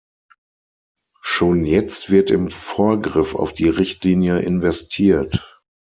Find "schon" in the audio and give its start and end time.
1.21-1.63